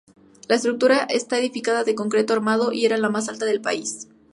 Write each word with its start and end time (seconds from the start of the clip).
La 0.47 0.55
estructura 0.55 1.03
está 1.03 1.37
edificada 1.37 1.83
de 1.83 1.93
concreto 1.93 2.33
armado 2.33 2.71
y 2.73 2.87
era 2.87 2.97
la 2.97 3.09
más 3.09 3.29
alta 3.29 3.45
del 3.45 3.61
país. 3.61 4.07